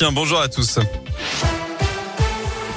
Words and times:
Bastien, 0.00 0.12
bonjour 0.12 0.40
à 0.40 0.48
tous. 0.48 0.78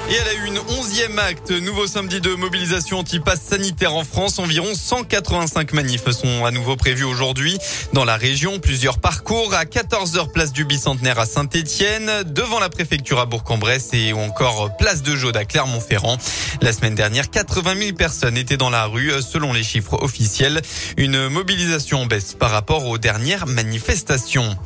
Et 0.09 0.15
elle 0.15 0.27
a 0.27 0.33
eu 0.33 0.47
une 0.47 0.59
onzième 0.77 1.17
acte, 1.17 1.51
nouveau 1.51 1.87
samedi 1.87 2.19
de 2.19 2.35
mobilisation 2.35 2.99
anti-pass 2.99 3.39
sanitaire 3.41 3.95
en 3.95 4.03
France. 4.03 4.37
Environ 4.37 4.75
185 4.75 5.71
manifs 5.71 6.09
sont 6.11 6.45
à 6.45 6.51
nouveau 6.51 6.75
prévus 6.75 7.05
aujourd'hui 7.05 7.57
dans 7.93 8.03
la 8.03 8.17
région. 8.17 8.59
Plusieurs 8.59 8.99
parcours 8.99 9.53
à 9.53 9.63
14h 9.63 10.31
place 10.31 10.51
du 10.51 10.65
bicentenaire 10.65 11.19
à 11.19 11.25
Saint-Etienne, 11.25 12.11
devant 12.25 12.59
la 12.59 12.69
préfecture 12.69 13.19
à 13.19 13.25
Bourg-en-Bresse 13.25 13.89
et 13.93 14.11
encore 14.11 14.75
place 14.77 15.03
de 15.03 15.15
Jaude 15.15 15.37
à 15.37 15.45
Clermont-Ferrand. 15.45 16.17
La 16.61 16.73
semaine 16.73 16.95
dernière, 16.95 17.29
80 17.29 17.75
000 17.77 17.95
personnes 17.95 18.37
étaient 18.37 18.57
dans 18.57 18.69
la 18.69 18.85
rue 18.85 19.13
selon 19.21 19.53
les 19.53 19.63
chiffres 19.63 19.97
officiels. 20.03 20.61
Une 20.97 21.29
mobilisation 21.29 22.05
baisse 22.05 22.33
par 22.33 22.51
rapport 22.51 22.85
aux 22.87 22.97
dernières 22.97 23.47
manifestations. 23.47 24.57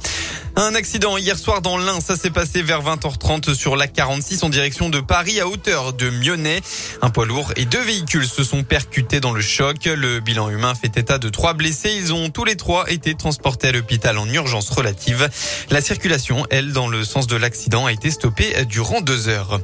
Un 0.59 0.73
accident 0.73 1.17
hier 1.17 1.38
soir 1.38 1.61
dans 1.61 1.77
l'Ain, 1.77 2.01
ça 2.01 2.15
s'est 2.15 2.31
passé 2.31 2.63
vers 2.63 2.81
20h30 2.81 3.54
sur 3.54 3.75
la 3.75 3.85
46 3.85 4.41
en 4.41 4.50
direction 4.50 4.89
de 4.89 5.00
Paris 5.00 5.26
à 5.39 5.47
hauteur 5.47 5.93
de 5.93 6.09
Mionnet. 6.09 6.61
Un 7.01 7.09
poids 7.09 7.25
lourd 7.25 7.51
et 7.57 7.65
deux 7.65 7.81
véhicules 7.81 8.25
se 8.25 8.43
sont 8.43 8.63
percutés 8.63 9.19
dans 9.19 9.33
le 9.33 9.41
choc. 9.41 9.86
Le 9.86 10.21
bilan 10.21 10.50
humain 10.50 10.73
fait 10.73 10.97
état 10.97 11.17
de 11.17 11.27
trois 11.27 11.53
blessés. 11.53 11.91
Ils 11.97 12.13
ont 12.13 12.29
tous 12.29 12.45
les 12.45 12.55
trois 12.55 12.89
été 12.89 13.13
transportés 13.13 13.67
à 13.67 13.71
l'hôpital 13.73 14.17
en 14.17 14.27
urgence 14.29 14.69
relative. 14.69 15.29
La 15.69 15.81
circulation, 15.81 16.45
elle, 16.50 16.71
dans 16.71 16.87
le 16.87 17.03
sens 17.03 17.27
de 17.27 17.36
l'accident, 17.36 17.86
a 17.86 17.91
été 17.91 18.09
stoppée 18.09 18.53
durant 18.65 19.01
deux 19.01 19.27
heures. 19.27 19.59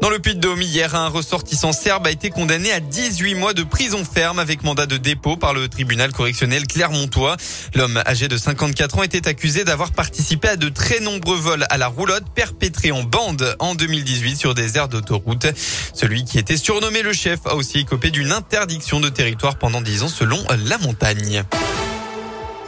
Dans 0.00 0.10
le 0.10 0.18
Puy-de-Dôme, 0.18 0.60
hier, 0.60 0.94
un 0.94 1.08
ressortissant 1.08 1.72
serbe 1.72 2.06
a 2.06 2.10
été 2.10 2.28
condamné 2.28 2.70
à 2.72 2.80
18 2.80 3.34
mois 3.36 3.54
de 3.54 3.62
prison 3.62 4.04
ferme 4.04 4.38
avec 4.38 4.62
mandat 4.62 4.86
de 4.86 4.96
dépôt 4.96 5.36
par 5.36 5.54
le 5.54 5.68
tribunal 5.68 6.12
correctionnel 6.12 6.66
Clermontois. 6.66 7.36
L'homme 7.74 8.02
âgé 8.06 8.28
de 8.28 8.36
54 8.36 8.98
ans 8.98 9.02
était 9.02 9.28
accusé 9.28 9.64
d'avoir 9.64 9.92
participé 9.92 10.48
à 10.48 10.56
de 10.56 10.68
très 10.68 11.00
nombreux 11.00 11.36
vols 11.36 11.66
à 11.70 11.78
la 11.78 11.86
roulotte 11.86 12.24
perpétrés 12.34 12.92
en 12.92 13.02
bande 13.02 13.56
en 13.60 13.74
2018 13.74 14.36
sur 14.36 14.54
des 14.54 14.76
aires 14.76 14.88
d'autoroute. 14.88 15.46
Celui 15.94 16.24
qui 16.24 16.38
était 16.38 16.58
surnommé 16.58 17.02
le 17.02 17.12
chef 17.12 17.40
a 17.46 17.54
aussi 17.54 17.78
écopé 17.78 18.10
d'une 18.10 18.32
interdiction 18.32 19.00
de 19.00 19.08
territoire 19.08 19.56
pendant 19.56 19.80
10 19.80 20.02
ans 20.02 20.08
selon 20.08 20.38
la 20.66 20.76
montagne. 20.78 21.44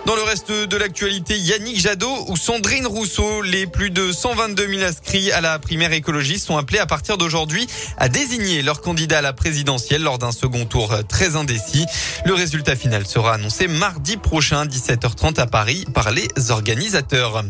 Dans 0.07 0.15
le 0.15 0.23
reste 0.23 0.53
de 0.53 0.77
l'actualité, 0.77 1.37
Yannick 1.37 1.81
Jadot 1.81 2.27
ou 2.29 2.37
Sandrine 2.37 2.87
Rousseau, 2.87 3.43
les 3.43 3.67
plus 3.67 3.91
de 3.91 4.13
122 4.13 4.69
000 4.69 4.89
inscrits 4.89 5.33
à 5.33 5.41
la 5.41 5.59
primaire 5.59 5.93
écologiste 5.93 6.47
sont 6.47 6.57
appelés 6.57 6.79
à 6.79 6.87
partir 6.87 7.19
d'aujourd'hui 7.19 7.67
à 7.99 8.09
désigner 8.09 8.63
leur 8.63 8.83
candidat 8.83 9.19
à 9.19 9.21
la 9.21 9.33
présidentielle 9.33 10.05
lors 10.05 10.19
d'un 10.19 10.31
second 10.31 10.65
tour 10.65 10.97
très 11.09 11.35
indécis. 11.35 11.87
Le 12.25 12.35
résultat 12.35 12.77
final 12.77 13.05
sera 13.05 13.35
annoncé 13.35 13.67
mardi 13.67 14.17
prochain, 14.17 14.65
17h30 14.65 15.41
à 15.41 15.49
Paris, 15.49 15.85
par 15.93 16.13
les 16.13 16.29
organisateurs. 16.51 17.43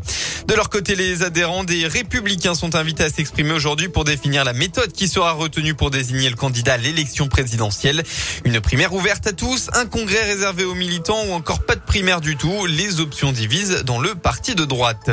De 0.46 0.54
leur 0.54 0.70
côté, 0.70 0.94
les 0.94 1.24
adhérents 1.24 1.64
des 1.64 1.86
Républicains 1.86 2.54
sont 2.54 2.74
invités 2.74 3.02
à 3.02 3.10
s'exprimer 3.10 3.52
aujourd'hui 3.52 3.88
pour 3.88 4.04
définir 4.04 4.44
la 4.44 4.54
méthode 4.54 4.92
qui 4.92 5.08
sera 5.08 5.32
retenue 5.32 5.74
pour 5.74 5.90
désigner 5.90 6.30
le 6.30 6.36
candidat 6.36 6.74
à 6.74 6.78
l'élection 6.78 7.28
présidentielle. 7.28 8.02
Une 8.44 8.60
primaire 8.60 8.94
ouverte 8.94 9.26
à 9.26 9.32
tous, 9.32 9.68
un 9.74 9.84
congrès 9.84 10.22
réservé 10.22 10.64
aux 10.64 10.74
militants 10.74 11.22
ou 11.28 11.32
encore 11.32 11.60
pas 11.66 11.74
de 11.74 11.80
primaire 11.80 12.22
du 12.22 12.36
tout 12.36 12.45
les 12.66 13.00
options 13.00 13.32
divisent 13.32 13.82
dans 13.84 13.98
le 13.98 14.14
parti 14.14 14.54
de 14.54 14.64
droite. 14.64 15.10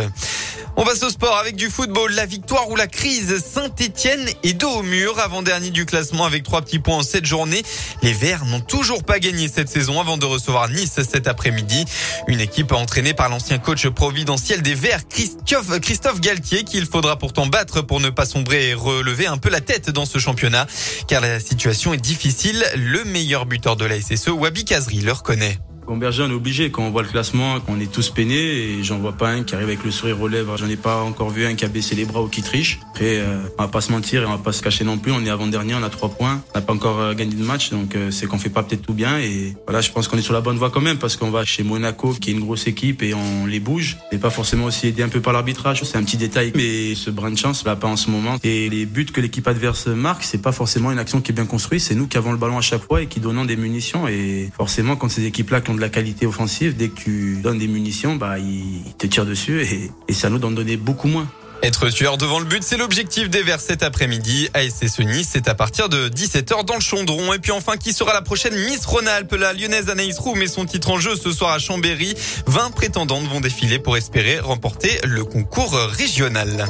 On 0.75 0.83
passe 0.83 1.03
au 1.03 1.09
sport 1.09 1.37
avec 1.37 1.55
du 1.55 1.69
football. 1.69 2.11
La 2.13 2.25
victoire 2.25 2.69
ou 2.69 2.75
la 2.75 2.87
crise. 2.87 3.43
Saint-Etienne 3.43 4.27
est 4.43 4.53
dos 4.53 4.69
au 4.69 4.83
mur 4.83 5.19
avant-dernier 5.19 5.71
du 5.71 5.85
classement 5.85 6.25
avec 6.25 6.43
trois 6.43 6.61
petits 6.61 6.79
points 6.79 6.97
en 6.97 7.03
sept 7.03 7.25
journées. 7.25 7.63
Les 8.01 8.13
Verts 8.13 8.45
n'ont 8.45 8.59
toujours 8.59 9.03
pas 9.03 9.19
gagné 9.19 9.47
cette 9.47 9.69
saison 9.69 9.99
avant 9.99 10.17
de 10.17 10.25
recevoir 10.25 10.69
Nice 10.69 10.99
cet 11.09 11.27
après-midi. 11.27 11.85
Une 12.27 12.39
équipe 12.39 12.71
entraînée 12.71 13.13
par 13.13 13.29
l'ancien 13.29 13.57
coach 13.57 13.87
providentiel 13.87 14.61
des 14.61 14.75
Verts, 14.75 15.07
Christophe, 15.07 15.79
Christophe 15.79 16.21
Galtier, 16.21 16.63
qu'il 16.63 16.85
faudra 16.85 17.17
pourtant 17.17 17.47
battre 17.47 17.81
pour 17.81 17.99
ne 17.99 18.09
pas 18.09 18.25
sombrer 18.25 18.69
et 18.69 18.73
relever 18.73 19.27
un 19.27 19.37
peu 19.37 19.49
la 19.49 19.61
tête 19.61 19.89
dans 19.89 20.05
ce 20.05 20.19
championnat. 20.19 20.67
Car 21.07 21.21
la 21.21 21.39
situation 21.39 21.93
est 21.93 22.01
difficile. 22.01 22.63
Le 22.75 23.03
meilleur 23.03 23.45
buteur 23.45 23.75
de 23.75 23.85
la 23.85 23.99
SSE, 23.99 24.29
Wabi 24.29 24.65
Kazri, 24.65 25.01
le 25.01 25.11
reconnaît. 25.11 25.57
Berger, 25.91 26.23
on 26.23 26.29
est 26.29 26.33
obligé. 26.33 26.69
Quand 26.71 26.83
on 26.83 26.91
voit 26.91 27.03
le 27.03 27.07
classement, 27.07 27.55
on 27.67 27.79
est 27.79 27.91
tous 27.91 28.09
peinés 28.09 28.35
et 28.35 28.83
j'en 28.83 28.99
vois 28.99 29.13
pas 29.13 29.29
un 29.29 29.43
qui 29.43 29.55
arrive 29.55 29.67
avec 29.67 29.83
le 29.83 29.91
sourire 29.91 30.21
aux 30.21 30.27
lèvres. 30.27 30.57
J'en 30.57 30.67
ai 30.67 30.75
pas 30.75 31.01
encore 31.01 31.29
vu 31.29 31.45
un 31.45 31.53
qui 31.55 31.65
a 31.65 31.67
baissé 31.67 31.95
les 31.95 32.05
bras 32.05 32.21
ou 32.21 32.27
qui 32.27 32.41
triche. 32.41 32.79
Après, 32.91 33.19
euh, 33.19 33.37
on 33.57 33.63
va 33.63 33.69
pas 33.69 33.81
se 33.81 33.91
mentir 33.91 34.21
et 34.21 34.25
on 34.25 34.31
va 34.31 34.37
pas 34.37 34.51
se 34.51 34.61
cacher 34.61 34.83
non 34.83 34.97
plus. 34.97 35.11
On 35.11 35.23
est 35.25 35.29
avant-dernier, 35.29 35.75
on 35.75 35.83
a 35.83 35.89
trois 35.89 36.09
points. 36.09 36.41
On 36.53 36.59
n'a 36.59 36.65
pas 36.65 36.73
encore 36.73 36.99
euh, 36.99 37.13
gagné 37.13 37.35
de 37.35 37.43
match, 37.43 37.69
donc 37.69 37.95
euh, 37.95 38.11
c'est 38.11 38.27
qu'on 38.27 38.37
fait 38.37 38.49
pas 38.49 38.63
peut-être 38.63 38.81
tout 38.81 38.93
bien. 38.93 39.19
Et 39.19 39.55
voilà, 39.65 39.81
je 39.81 39.91
pense 39.91 40.07
qu'on 40.07 40.17
est 40.17 40.23
sur 40.23 40.33
la 40.33 40.41
bonne 40.41 40.57
voie 40.57 40.69
quand 40.71 40.81
même 40.81 40.97
parce 40.97 41.15
qu'on 41.15 41.31
va 41.31 41.45
chez 41.45 41.63
Monaco, 41.63 42.13
qui 42.19 42.31
est 42.31 42.33
une 42.33 42.41
grosse 42.41 42.67
équipe 42.67 43.01
et 43.03 43.13
on 43.13 43.45
les 43.45 43.59
bouge. 43.59 43.97
Et 44.11 44.17
pas 44.17 44.29
forcément 44.29 44.65
aussi 44.65 44.87
aidé 44.87 45.03
un 45.03 45.09
peu 45.09 45.21
par 45.21 45.33
l'arbitrage. 45.33 45.83
C'est 45.83 45.97
un 45.97 46.03
petit 46.03 46.17
détail, 46.17 46.51
mais 46.55 46.95
ce 46.95 47.09
brin 47.11 47.31
de 47.31 47.37
chance, 47.37 47.65
là, 47.65 47.75
pas 47.75 47.87
en 47.87 47.97
ce 47.97 48.09
moment. 48.09 48.37
Et 48.43 48.69
les 48.69 48.85
buts 48.85 49.05
que 49.05 49.21
l'équipe 49.21 49.47
adverse 49.47 49.87
marque, 49.87 50.23
c'est 50.23 50.41
pas 50.41 50.51
forcément 50.51 50.91
une 50.91 50.99
action 50.99 51.21
qui 51.21 51.31
est 51.31 51.35
bien 51.35 51.45
construite. 51.45 51.81
C'est 51.81 51.95
nous 51.95 52.07
qui 52.07 52.17
avons 52.17 52.31
le 52.31 52.37
ballon 52.37 52.57
à 52.57 52.61
chaque 52.61 52.83
fois 52.83 53.01
et 53.01 53.07
qui 53.07 53.19
donnons 53.19 53.45
des 53.45 53.55
munitions. 53.55 54.07
Et 54.07 54.49
forcément, 54.55 54.95
quand 54.95 55.09
ces 55.09 55.25
équipes-là 55.25 55.61
de 55.73 55.81
la 55.81 55.89
qualité 55.89 56.25
offensive 56.25 56.75
Dès 56.75 56.89
que 56.89 56.95
tu 56.95 57.37
donnes 57.41 57.59
des 57.59 57.67
munitions, 57.67 58.15
bah, 58.15 58.39
ils 58.39 58.93
te 58.97 59.07
tirent 59.07 59.25
dessus 59.25 59.61
et, 59.61 60.13
ça 60.13 60.29
nous 60.29 60.39
d'en 60.39 60.51
donner 60.51 60.77
beaucoup 60.77 61.07
moins. 61.07 61.27
Être 61.63 61.89
tueur 61.89 62.17
devant 62.17 62.39
le 62.39 62.45
but, 62.45 62.61
c'est 62.61 62.75
l'objectif 62.75 63.29
des 63.29 63.41
Verts 63.41 63.61
cet 63.61 63.83
après-midi. 63.83 64.49
ASC 64.53 64.99
Nice, 64.99 65.29
c'est 65.31 65.47
à 65.47 65.55
partir 65.55 65.87
de 65.87 66.09
17h 66.09 66.65
dans 66.65 66.75
le 66.75 66.81
Chondron. 66.81 67.31
Et 67.31 67.39
puis 67.39 67.53
enfin, 67.53 67.77
qui 67.77 67.93
sera 67.93 68.13
la 68.13 68.21
prochaine 68.21 68.53
Miss 68.65 68.85
Rhône-Alpes? 68.85 69.33
La 69.33 69.53
lyonnaise 69.53 69.89
Anaïs 69.89 70.19
Roux 70.19 70.35
met 70.35 70.47
son 70.47 70.65
titre 70.65 70.89
en 70.89 70.99
jeu 70.99 71.15
ce 71.15 71.31
soir 71.31 71.51
à 71.51 71.59
Chambéry. 71.59 72.15
20 72.47 72.71
prétendantes 72.71 73.27
vont 73.29 73.39
défiler 73.39 73.79
pour 73.79 73.95
espérer 73.95 74.39
remporter 74.39 74.99
le 75.05 75.23
concours 75.23 75.73
régional. 75.73 76.67